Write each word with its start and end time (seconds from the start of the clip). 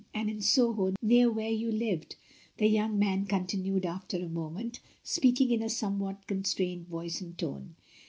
"And 0.15 0.31
in 0.31 0.41
Soho 0.41 0.95
near 1.03 1.31
where 1.31 1.51
you 1.51 1.71
lived," 1.71 2.15
the 2.57 2.65
young 2.65 2.97
man 2.97 3.25
continued 3.27 3.85
after 3.85 4.17
a 4.17 4.27
moment, 4.27 4.79
speaking 5.03 5.51
in 5.51 5.61
a 5.61 5.69
somewhat 5.69 6.25
constrained 6.25 6.87
voice 6.87 7.21
and 7.21 7.37
tone. 7.37 7.75